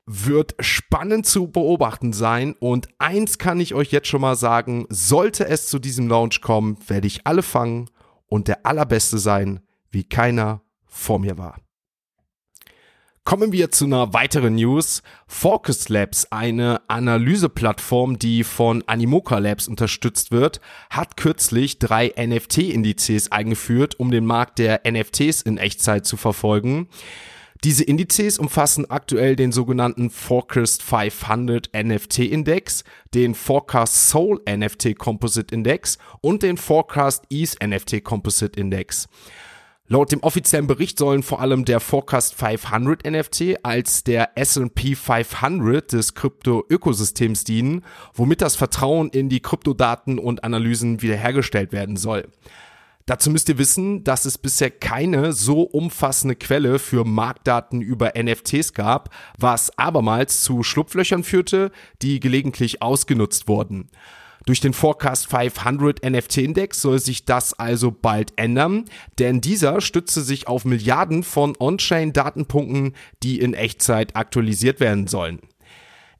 wird 0.06 0.54
spannend 0.60 1.26
zu 1.26 1.48
beobachten 1.48 2.12
sein. 2.12 2.54
Und 2.58 2.88
eins 2.98 3.38
kann 3.38 3.60
ich 3.60 3.75
euch 3.75 3.90
jetzt 3.90 4.08
schon 4.08 4.20
mal 4.20 4.36
sagen, 4.36 4.86
sollte 4.88 5.46
es 5.46 5.66
zu 5.66 5.78
diesem 5.78 6.08
Launch 6.08 6.40
kommen, 6.40 6.78
werde 6.86 7.08
ich 7.08 7.26
alle 7.26 7.42
fangen 7.42 7.90
und 8.26 8.48
der 8.48 8.64
allerbeste 8.64 9.18
sein, 9.18 9.60
wie 9.90 10.04
keiner 10.04 10.62
vor 10.86 11.18
mir 11.18 11.36
war. 11.36 11.60
Kommen 13.25 13.50
wir 13.50 13.72
zu 13.72 13.86
einer 13.86 14.12
weiteren 14.12 14.54
News. 14.54 15.02
Focus 15.26 15.88
Labs, 15.88 16.30
eine 16.30 16.80
Analyseplattform, 16.86 18.20
die 18.20 18.44
von 18.44 18.84
Animoca 18.86 19.38
Labs 19.38 19.66
unterstützt 19.66 20.30
wird, 20.30 20.60
hat 20.90 21.16
kürzlich 21.16 21.80
drei 21.80 22.14
NFT-Indizes 22.16 23.32
eingeführt, 23.32 23.98
um 23.98 24.12
den 24.12 24.26
Markt 24.26 24.60
der 24.60 24.82
NFTs 24.88 25.42
in 25.42 25.58
Echtzeit 25.58 26.06
zu 26.06 26.16
verfolgen. 26.16 26.86
Diese 27.64 27.84
Indizes 27.84 28.38
umfassen 28.38 28.90
aktuell 28.90 29.34
den 29.34 29.50
sogenannten 29.50 30.10
Forecast 30.10 30.82
500 30.82 31.70
NFT 31.75 32.18
Index, 32.20 32.84
den 33.14 33.34
Forecast 33.34 34.08
Soul 34.08 34.42
NFT 34.48 34.98
Composite 34.98 35.54
Index 35.54 35.98
und 36.20 36.42
den 36.42 36.58
Forecast 36.58 37.25
Ease 37.30 37.56
NFT 37.64 38.04
Composite 38.04 38.60
Index. 38.60 39.08
Laut 39.88 40.10
dem 40.10 40.22
offiziellen 40.25 40.66
Bericht 40.66 40.98
sollen 40.98 41.22
vor 41.22 41.40
allem 41.40 41.64
der 41.64 41.78
Forecast 41.78 42.34
500 42.34 43.08
NFT 43.08 43.64
als 43.64 44.02
der 44.02 44.36
S&P 44.36 44.96
500 44.96 45.92
des 45.92 46.14
Krypto-Ökosystems 46.14 47.44
dienen, 47.44 47.84
womit 48.12 48.42
das 48.42 48.56
Vertrauen 48.56 49.10
in 49.10 49.28
die 49.28 49.40
Kryptodaten 49.40 50.18
und 50.18 50.42
Analysen 50.42 51.02
wiederhergestellt 51.02 51.70
werden 51.70 51.96
soll. 51.96 52.26
Dazu 53.06 53.30
müsst 53.30 53.48
ihr 53.48 53.56
wissen, 53.56 54.02
dass 54.02 54.25
es 54.25 54.36
bisher 54.36 54.68
keine 54.68 55.32
so 55.32 55.62
umfassende 55.62 56.34
Quelle 56.34 56.80
für 56.80 57.04
Marktdaten 57.04 57.80
über 57.80 58.14
NFTs 58.20 58.72
gab, 58.72 59.10
was 59.38 59.78
abermals 59.78 60.42
zu 60.42 60.64
Schlupflöchern 60.64 61.22
führte, 61.22 61.70
die 62.02 62.18
gelegentlich 62.18 62.82
ausgenutzt 62.82 63.46
wurden. 63.46 63.88
Durch 64.44 64.60
den 64.60 64.72
Forecast 64.72 65.28
500 65.28 66.04
NFT 66.04 66.38
Index 66.38 66.82
soll 66.82 66.98
sich 66.98 67.25
das 67.25 67.54
also 67.54 67.92
bald 67.92 68.32
ändern, 68.36 68.86
denn 69.20 69.40
dieser 69.40 69.80
stütze 69.80 70.22
sich 70.22 70.48
auf 70.48 70.64
Milliarden 70.64 71.22
von 71.22 71.54
On-Chain 71.58 72.12
Datenpunkten, 72.12 72.94
die 73.22 73.38
in 73.40 73.54
Echtzeit 73.54 74.16
aktualisiert 74.16 74.80
werden 74.80 75.06
sollen. 75.06 75.40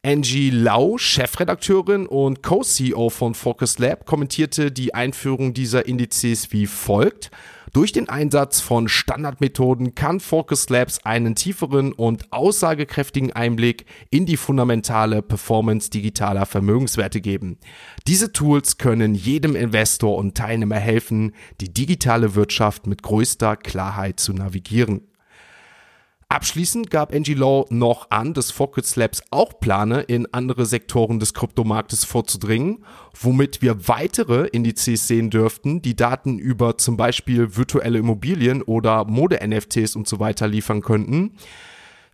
Angie 0.07 0.51
Lau, 0.51 0.99
Chefredakteurin 0.99 2.07
und 2.07 2.41
Co-CEO 2.41 3.11
von 3.11 3.35
Focus 3.35 3.81
Lab, 3.81 4.07
kommentierte 4.07 4.71
die 4.71 4.95
Einführung 4.95 5.53
dieser 5.53 5.87
Indizes 5.87 6.53
wie 6.53 6.69
folgt. 6.69 7.33
Durch 7.73 7.91
den 7.91 8.09
Einsatz 8.09 8.61
von 8.61 8.87
Standardmethoden 8.87 9.97
kann 9.97 10.21
Focus 10.21 10.69
Labs 10.69 11.01
einen 11.05 11.35
tieferen 11.35 11.93
und 11.93 12.33
aussagekräftigen 12.33 13.33
Einblick 13.33 13.85
in 14.11 14.27
die 14.27 14.37
fundamentale 14.37 15.23
Performance 15.23 15.91
digitaler 15.91 16.47
Vermögenswerte 16.47 17.21
geben. 17.21 17.59
Diese 18.07 18.33
Tools 18.33 18.79
können 18.79 19.17
jedem 19.17 19.57
Investor 19.57 20.15
und 20.15 20.37
Teilnehmer 20.37 20.77
helfen, 20.77 21.33
die 21.61 21.75
digitale 21.75 22.37
Wirtschaft 22.37 22.87
mit 22.87 23.03
größter 23.03 23.57
Klarheit 23.57 24.21
zu 24.21 24.33
navigieren. 24.33 25.01
Abschließend 26.29 26.91
gab 26.91 27.15
Angie 27.15 27.35
Law 27.35 27.67
noch 27.71 28.11
an, 28.11 28.35
dass 28.35 28.51
Focus 28.51 28.97
Labs 28.97 29.23
auch 29.31 29.61
plane, 29.61 30.03
in 30.03 30.27
andere 30.33 30.67
Sektoren 30.67 31.21
des 31.21 31.35
Kryptomarktes 31.35 32.05
vorzudringen, 32.05 32.85
womit 33.21 33.63
wir 33.63 33.87
weitere 33.87 34.49
Indizes 34.49 35.07
sehen 35.07 35.31
dürften, 35.31 35.83
die 35.83 35.95
Daten 35.95 36.41
über 36.41 36.79
zum 36.79 36.97
Beispiel 36.97 37.57
virtuelle 37.57 37.99
Immobilien 37.99 38.63
oder 38.63 39.05
Mode-NFTs 39.05 39.95
und 39.95 40.09
so 40.09 40.19
weiter 40.19 40.49
liefern 40.49 40.83
könnten. 40.83 41.37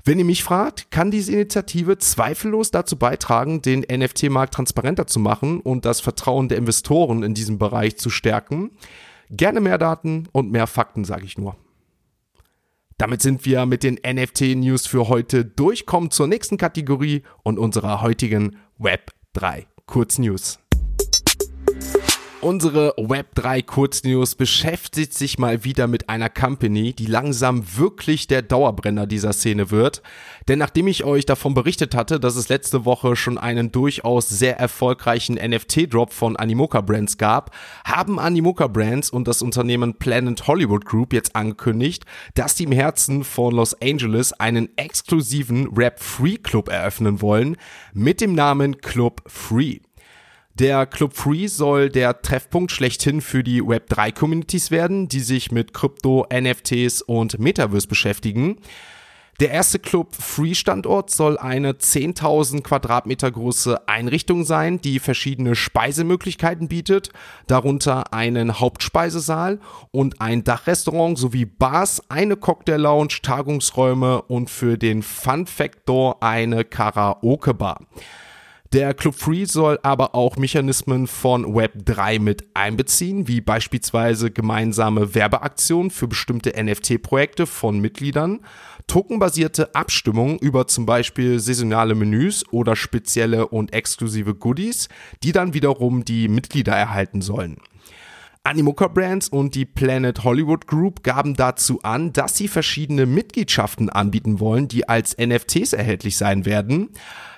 Wenn 0.05 0.19
ihr 0.19 0.27
mich 0.27 0.45
fragt, 0.45 0.91
kann 0.91 1.11
diese 1.11 1.33
Initiative 1.33 1.97
zweifellos 1.97 2.71
dazu 2.71 2.97
beitragen, 2.97 3.63
den 3.63 3.81
NFT-Markt 3.81 4.53
transparenter 4.53 5.07
zu 5.07 5.21
machen 5.21 5.61
und 5.61 5.87
das 5.87 6.01
Vertrauen 6.01 6.51
der 6.51 6.59
Investoren 6.59 7.23
in 7.23 7.33
diesem 7.33 7.57
Bereich 7.57 7.97
zu 7.97 8.11
stärken. 8.11 8.73
Gerne 9.31 9.61
mehr 9.61 9.79
Daten 9.79 10.29
und 10.33 10.51
mehr 10.53 10.67
Fakten, 10.67 11.05
sage 11.05 11.25
ich 11.25 11.39
nur. 11.39 11.57
Damit 13.03 13.21
sind 13.21 13.45
wir 13.45 13.67
mit 13.67 13.83
den 13.83 13.97
NFT-News 13.97 14.87
für 14.87 15.09
heute 15.09 15.45
durch, 15.45 15.87
kommen 15.87 16.13
zur 16.13 16.29
nächsten 16.29 16.57
Kategorie 16.57 17.25
und 17.43 17.59
unserer 17.59 18.01
heutigen 18.01 18.59
Web 18.79 19.11
3 19.33 19.67
Kurznews. 19.87 20.62
Unsere 22.43 22.97
Web3 22.97 23.65
Kurznews 23.65 24.35
beschäftigt 24.35 25.15
sich 25.15 25.39
mal 25.39 25.63
wieder 25.63 25.87
mit 25.87 26.09
einer 26.09 26.29
Company, 26.29 26.93
die 26.93 27.07
langsam 27.07 27.63
wirklich 27.77 28.27
der 28.27 28.43
Dauerbrenner 28.43 29.07
dieser 29.07 29.33
Szene 29.33 29.71
wird. 29.71 30.03
Denn 30.49 30.59
nachdem 30.59 30.89
ich 30.89 31.05
euch 31.05 31.25
davon 31.25 31.55
berichtet 31.55 31.95
hatte, 31.95 32.19
dass 32.19 32.35
es 32.35 32.49
letzte 32.49 32.85
Woche 32.85 33.15
schon 33.15 33.39
einen 33.39 33.71
durchaus 33.71 34.29
sehr 34.29 34.59
erfolgreichen 34.59 35.37
NFT-Drop 35.37 36.13
von 36.13 36.37
Animoca 36.37 36.81
Brands 36.81 37.17
gab, 37.17 37.55
haben 37.85 38.19
Animoca 38.19 38.67
Brands 38.67 39.09
und 39.09 39.29
das 39.29 39.41
Unternehmen 39.41 39.95
Planet 40.01 40.49
Hollywood 40.49 40.85
Group 40.85 41.13
jetzt 41.13 41.37
angekündigt, 41.37 42.07
dass 42.35 42.57
die 42.57 42.65
im 42.65 42.73
Herzen 42.73 43.23
von 43.23 43.55
Los 43.55 43.81
Angeles 43.81 44.33
einen 44.33 44.69
exklusiven 44.77 45.69
Rap 45.77 46.01
Free 46.01 46.39
Club 46.39 46.71
eröffnen 46.71 47.21
wollen 47.21 47.57
mit 47.93 48.21
dem 48.21 48.35
Namen 48.35 48.79
Club 48.81 49.23
Free. 49.29 49.79
Der 50.59 50.85
Club 50.85 51.15
Free 51.17 51.47
soll 51.47 51.89
der 51.89 52.21
Treffpunkt 52.21 52.73
schlechthin 52.73 53.23
für 53.23 53.43
die 53.43 53.63
Web3 53.63 54.13
Communities 54.13 54.71
werden, 54.71 55.09
die 55.09 55.21
sich 55.21 55.51
mit 55.51 55.73
Krypto, 55.73 56.27
NFTs 56.31 57.01
und 57.01 57.39
Metaverse 57.39 57.89
beschäftigen. 57.89 58.59
Der 59.41 59.51
erste 59.51 59.79
Club 59.79 60.15
Free 60.15 60.55
Standort 60.55 61.11
soll 61.11 61.39
eine 61.39 61.73
10.000 61.73 62.61
Quadratmeter 62.63 63.31
große 63.31 63.89
Einrichtung 63.89 64.45
sein, 64.45 64.79
die 64.81 64.99
verschiedene 64.99 65.55
Speisemöglichkeiten 65.55 66.69
bietet, 66.69 67.09
darunter 67.47 68.13
einen 68.13 68.61
Hauptspeisesaal 68.61 69.59
und 69.91 70.21
ein 70.21 70.45
Dachrestaurant 70.45 71.19
sowie 71.19 71.47
Bars, 71.47 72.03
eine 72.11 72.37
Cocktail 72.37 72.77
Lounge, 72.77 73.21
Tagungsräume 73.23 74.21
und 74.21 74.51
für 74.51 74.77
den 74.77 75.03
Fun 75.03 75.47
Factor 75.47 76.23
eine 76.23 76.65
Karaoke 76.65 77.55
Bar. 77.55 77.81
Der 78.73 78.95
Club 78.95 79.15
Free 79.15 79.45
soll 79.45 79.79
aber 79.83 80.15
auch 80.15 80.37
Mechanismen 80.37 81.07
von 81.07 81.55
Web 81.55 81.85
3 81.85 82.19
mit 82.19 82.47
einbeziehen, 82.55 83.29
wie 83.29 83.43
beispielsweise 83.43 84.31
gemeinsame 84.31 85.15
Werbeaktionen 85.15 85.91
für 85.91 86.09
bestimmte 86.09 86.55
NFT-Projekte 86.57 87.47
von 87.47 87.81
Mitgliedern, 87.81 88.41
tokenbasierte 88.87 89.75
Abstimmungen 89.75 90.39
über 90.39 90.69
zum 90.69 90.87
Beispiel 90.87 91.39
saisonale 91.39 91.95
Menüs 91.95 92.47
oder 92.51 92.75
spezielle 92.75 93.47
und 93.49 93.75
exklusive 93.75 94.35
Goodies, 94.35 94.89
die 95.23 95.33
dann 95.33 95.53
wiederum 95.53 96.07
die 96.07 96.29
Mitglieder 96.29 96.73
erhalten 96.73 97.21
sollen. 97.21 97.59
Animoca 98.45 98.89
Brands 98.89 99.29
und 99.29 99.55
die 99.55 99.65
Planet 99.65 100.25
Hollywood 100.25 100.67
Group 100.67 101.05
gaben 101.05 101.35
dazu 101.35 101.81
an, 101.85 102.13
dass 102.13 102.37
sie 102.37 102.49
verschiedene 102.49 103.07
Mitgliedschaften 103.07 103.89
anbieten 103.89 104.41
wollen, 104.41 104.67
die 104.67 104.89
als 104.89 105.17
NFTs 105.17 105.73
erhältlich 105.73 106.17
sein 106.17 106.45
werden. 106.45 106.91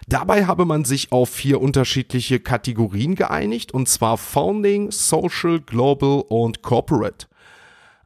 Dabei 0.08 0.46
habe 0.46 0.64
man 0.64 0.86
sich 0.86 1.12
auf 1.12 1.28
vier 1.28 1.60
unterschiedliche 1.60 2.40
Kategorien 2.40 3.16
geeinigt, 3.16 3.72
und 3.72 3.86
zwar 3.86 4.16
Founding, 4.16 4.90
Social, 4.90 5.60
Global 5.60 6.24
und 6.26 6.62
Corporate. 6.62 7.26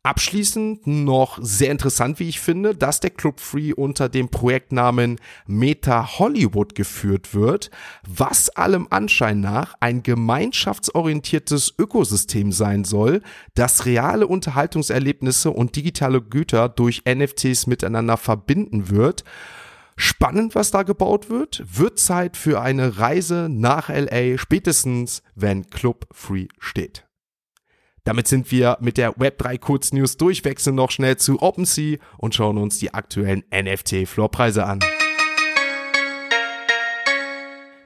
Abschließend 0.09 0.87
noch 0.87 1.39
sehr 1.43 1.71
interessant, 1.71 2.19
wie 2.19 2.31
ich 2.31 2.41
finde, 2.41 2.75
dass 2.75 3.01
der 3.01 3.11
Club 3.11 3.41
Free 3.41 3.75
unter 3.75 4.09
dem 4.09 4.31
Projektnamen 4.31 5.21
Meta 5.47 6.19
Hollywood 6.19 6.75
geführt 6.75 7.35
wird, 7.35 7.71
was 8.09 8.49
allem 8.49 8.87
Anschein 8.89 9.41
nach 9.41 9.75
ein 9.81 10.03
gemeinschaftsorientiertes 10.03 11.75
Ökosystem 11.79 12.53
sein 12.53 12.85
soll, 12.85 13.21
das 13.53 13.85
reale 13.85 14.27
Unterhaltungserlebnisse 14.27 15.51
und 15.51 15.77
digitale 15.77 16.23
Güter 16.23 16.71
durch 16.71 17.03
NFTs 17.07 17.67
miteinander 17.67 18.17
verbinden 18.17 18.89
wird 18.89 19.25
Spannend, 20.01 20.55
was 20.55 20.71
da 20.71 20.85
gebaut 20.85 21.29
wird. 21.29 21.65
Wird 21.71 21.99
Zeit 21.99 22.37
für 22.37 22.63
eine 22.63 22.99
Reise 22.99 23.49
nach 23.51 23.89
LA, 23.89 24.39
spätestens 24.39 25.25
wenn 25.35 25.69
Club 25.71 26.07
Free 26.13 26.47
steht. 26.61 27.08
Damit 28.09 28.27
sind 28.27 28.51
wir 28.51 28.79
mit 28.81 28.97
der 28.97 29.17
Web3 29.17 29.59
Kurznews 29.59 30.17
durch, 30.17 30.43
wechseln 30.43 30.77
noch 30.77 30.91
schnell 30.91 31.19
zu 31.19 31.43
OpenSea 31.43 31.99
und 32.17 32.35
schauen 32.35 32.57
uns 32.57 32.79
die 32.79 32.95
aktuellen 32.95 33.45
NFT-Floorpreise 33.53 34.65
an. 34.65 34.81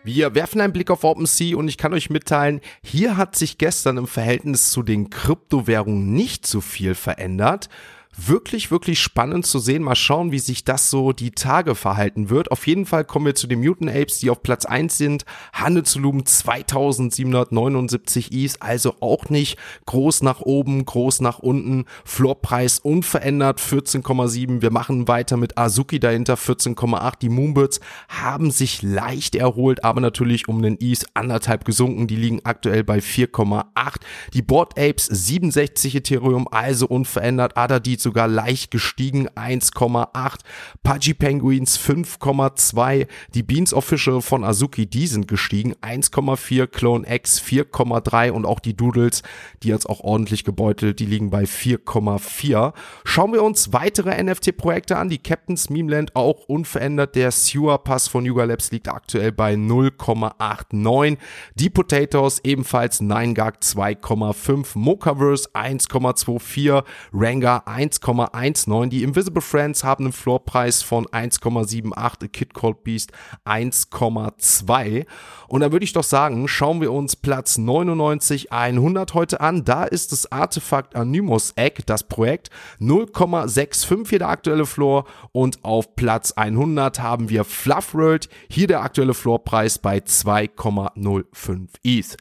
Wir 0.05 0.33
werfen 0.37 0.61
einen 0.61 0.73
Blick 0.73 0.93
auf 0.93 1.03
OpenSea 1.03 1.57
und 1.57 1.67
ich 1.67 1.77
kann 1.77 1.93
euch 1.93 2.09
mitteilen, 2.09 2.61
hier 2.85 3.17
hat 3.17 3.35
sich 3.35 3.59
gestern 3.59 3.97
im 3.97 4.07
Verhältnis 4.07 4.71
zu 4.71 4.85
den 4.85 5.11
Kryptowährungen 5.11 6.13
nicht 6.13 6.47
so 6.47 6.61
viel 6.61 6.95
verändert 6.95 7.69
wirklich, 8.17 8.71
wirklich 8.71 9.01
spannend 9.01 9.47
zu 9.47 9.59
sehen. 9.59 9.83
Mal 9.83 9.95
schauen, 9.95 10.33
wie 10.33 10.39
sich 10.39 10.65
das 10.65 10.91
so 10.91 11.13
die 11.13 11.31
Tage 11.31 11.75
verhalten 11.75 12.31
wird. 12.31 12.51
Auf 12.51 12.67
jeden 12.67 12.87
Fall 12.87 13.05
kommen 13.05 13.27
wir 13.27 13.35
zu 13.35 13.47
den 13.47 13.61
Mutant 13.61 13.91
Apes, 13.91 14.19
die 14.19 14.31
auf 14.31 14.43
Platz 14.43 14.67
1 14.67 14.99
sind. 14.99 15.25
Handelsvolumen 15.53 16.27
2779 16.27 18.33
Is, 18.33 18.61
also 18.61 18.95
auch 19.01 19.31
nicht 19.31 19.59
groß 19.87 20.23
nach 20.23 20.41
oben, 20.41 20.85
groß 20.85 21.21
nach 21.21 21.39
unten. 21.39 21.87
Floorpreis 22.05 22.81
unverändert 22.81 23.61
14,7. 23.61 24.63
Wir 24.63 24.71
machen 24.71 25.09
weiter 25.09 25.37
mit 25.37 25.57
Azuki 25.57 25.99
dahinter 25.99 26.35
14,8. 26.35 27.19
Die 27.21 27.29
Moonbirds 27.29 27.81
haben 28.09 28.51
sich 28.51 28.83
leicht 28.83 29.35
erholt, 29.35 29.85
aber 29.85 30.01
natürlich 30.01 30.49
um 30.49 30.63
den 30.63 30.77
Is 30.77 31.07
anderthalb 31.15 31.65
gesunken. 31.65 32.07
Die 32.07 32.17
liegen 32.17 32.41
aktuell 32.45 32.85
bei 32.85 32.99
4,8. 32.99 33.65
Die 34.35 34.43
Board 34.43 34.79
Apes 34.79 35.07
67 35.07 35.95
Ethereum, 35.95 36.49
also 36.49 36.87
unverändert. 36.87 37.57
Adadit 37.57 38.02
sogar 38.03 38.29
leicht 38.29 38.71
gestiegen, 38.71 39.29
1,8. 39.29 40.41
Pudgy 40.83 41.15
Penguins 41.15 41.79
5,2. 41.79 43.07
Die 43.35 43.43
Beans 43.43 43.73
Official 43.73 44.21
von 44.21 44.45
Azuki, 44.45 44.87
die 44.87 45.07
sind 45.07 45.29
gestiegen, 45.29 45.75
1,4. 45.83 46.67
Clone 46.67 47.07
X 47.09 47.41
4,3 47.41 48.31
und 48.31 48.47
auch 48.47 48.61
die 48.61 48.75
Doodles, 48.75 49.23
die 49.63 49.69
jetzt 49.69 49.89
auch 49.89 50.01
ordentlich 50.01 50.45
gebeutelt, 50.45 50.99
die 50.99 51.07
liegen 51.07 51.31
bei 51.31 51.45
4,4. 51.45 52.73
Schauen 53.05 53.33
wir 53.33 53.43
uns 53.43 53.73
weitere 53.73 54.23
NFT-Projekte 54.23 54.97
an. 54.97 55.09
Die 55.09 55.19
Captain's 55.19 55.71
Memeland 55.71 56.17
auch 56.17 56.45
unverändert. 56.47 57.15
Der 57.15 57.31
Sewer 57.31 57.79
Pass 57.79 58.09
von 58.09 58.25
Yuga 58.25 58.45
Labs 58.45 58.71
liegt 58.71 58.89
aktuell 58.89 59.33
bei 59.33 59.55
0,89. 59.55 61.19
Die 61.55 61.71
Potatoes 61.71 62.41
ebenfalls 62.45 63.01
9gag 63.01 63.61
2,5. 63.63 64.79
Mokaverse 64.79 65.51
1,24. 65.55 66.85
Ranga 67.13 67.63
1 67.67 67.92
1,19. 68.01 68.89
Die 68.89 69.03
Invisible 69.03 69.43
Friends 69.43 69.85
haben 69.85 70.05
einen 70.05 70.13
Floorpreis 70.13 70.83
von 70.83 71.07
1,78. 71.07 71.93
A 71.97 72.11
Kid 72.29 72.55
Called 72.55 72.85
Beast 72.85 73.13
1,2. 73.45 75.07
Und 75.49 75.61
da 75.61 75.73
würde 75.73 75.85
ich 75.85 75.93
doch 75.93 76.05
sagen, 76.05 76.49
schauen 76.49 76.81
wir 76.81 76.93
uns 76.93 77.17
Platz 77.17 77.59
99 77.59 78.53
100 78.53 79.15
heute 79.15 79.41
an. 79.41 79.65
Da 79.65 79.85
ist 79.85 80.13
das 80.13 80.31
Artefakt 80.33 80.97
Anonymous 80.97 81.53
Egg, 81.57 81.83
das 81.87 82.05
Projekt 82.05 82.51
0,65 82.81 84.09
hier 84.09 84.21
der 84.21 84.29
aktuelle 84.29 84.67
Floor. 84.67 85.05
Und 85.33 85.65
auf 85.65 85.95
Platz 85.97 86.33
100 86.33 87.01
haben 87.01 87.29
wir 87.29 87.45
Fluff 87.45 87.95
World. 87.95 88.29
Hier 88.49 88.67
der 88.67 88.83
aktuelle 88.83 89.15
Floorpreis 89.15 89.79
bei 89.79 89.99
2,05 89.99 91.69
ETH. 91.83 92.17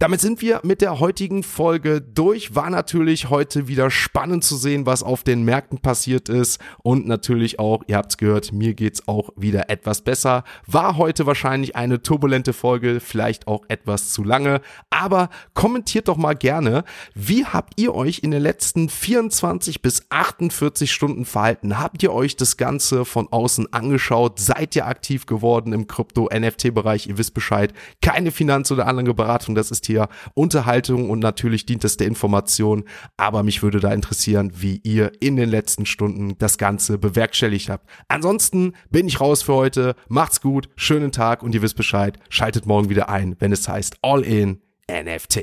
Damit 0.00 0.20
sind 0.20 0.42
wir 0.42 0.60
mit 0.62 0.80
der 0.80 1.00
heutigen 1.00 1.42
Folge 1.42 2.00
durch. 2.00 2.54
War 2.54 2.70
natürlich 2.70 3.30
heute 3.30 3.66
wieder 3.66 3.90
spannend 3.90 4.44
zu 4.44 4.56
sehen, 4.56 4.86
was 4.86 5.02
auf 5.02 5.24
den 5.24 5.42
Märkten 5.42 5.80
passiert 5.80 6.28
ist. 6.28 6.60
Und 6.84 7.08
natürlich 7.08 7.58
auch, 7.58 7.82
ihr 7.88 7.96
habt's 7.96 8.16
gehört, 8.16 8.52
mir 8.52 8.74
geht's 8.74 9.08
auch 9.08 9.30
wieder 9.34 9.70
etwas 9.70 10.02
besser. 10.02 10.44
War 10.68 10.98
heute 10.98 11.26
wahrscheinlich 11.26 11.74
eine 11.74 12.00
turbulente 12.00 12.52
Folge, 12.52 13.00
vielleicht 13.00 13.48
auch 13.48 13.64
etwas 13.66 14.10
zu 14.10 14.22
lange. 14.22 14.60
Aber 14.88 15.30
kommentiert 15.54 16.06
doch 16.06 16.16
mal 16.16 16.34
gerne, 16.34 16.84
wie 17.16 17.44
habt 17.44 17.72
ihr 17.80 17.92
euch 17.92 18.20
in 18.20 18.30
den 18.30 18.42
letzten 18.42 18.88
24 18.88 19.82
bis 19.82 20.06
48 20.10 20.92
Stunden 20.92 21.24
verhalten? 21.24 21.80
Habt 21.80 22.04
ihr 22.04 22.12
euch 22.12 22.36
das 22.36 22.56
Ganze 22.56 23.04
von 23.04 23.26
außen 23.32 23.72
angeschaut? 23.72 24.38
Seid 24.38 24.76
ihr 24.76 24.86
aktiv 24.86 25.26
geworden 25.26 25.72
im 25.72 25.88
Krypto-NFT-Bereich? 25.88 27.08
Ihr 27.08 27.18
wisst 27.18 27.34
Bescheid. 27.34 27.74
Keine 28.00 28.30
Finanz- 28.30 28.70
oder 28.70 28.86
andere 28.86 29.14
Beratung, 29.14 29.56
das 29.56 29.72
ist 29.72 29.87
hier 29.88 30.08
Unterhaltung 30.34 31.10
und 31.10 31.18
natürlich 31.18 31.66
dient 31.66 31.84
es 31.84 31.96
der 31.96 32.06
Information. 32.06 32.84
Aber 33.16 33.42
mich 33.42 33.62
würde 33.62 33.80
da 33.80 33.92
interessieren, 33.92 34.52
wie 34.54 34.80
ihr 34.84 35.10
in 35.18 35.34
den 35.34 35.48
letzten 35.48 35.84
Stunden 35.84 36.38
das 36.38 36.56
Ganze 36.56 36.98
bewerkstelligt 36.98 37.68
habt. 37.68 37.88
Ansonsten 38.06 38.74
bin 38.90 39.08
ich 39.08 39.20
raus 39.20 39.42
für 39.42 39.54
heute. 39.54 39.96
Macht's 40.08 40.40
gut, 40.40 40.68
schönen 40.76 41.10
Tag 41.10 41.42
und 41.42 41.54
ihr 41.54 41.62
wisst 41.62 41.76
Bescheid. 41.76 42.18
Schaltet 42.28 42.66
morgen 42.66 42.88
wieder 42.88 43.08
ein, 43.08 43.34
wenn 43.40 43.50
es 43.50 43.66
heißt 43.68 43.96
All 44.02 44.22
in 44.22 44.60
NFT. 44.88 45.42